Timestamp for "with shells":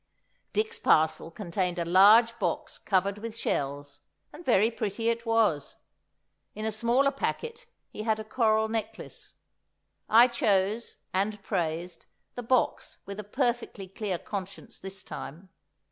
3.19-3.99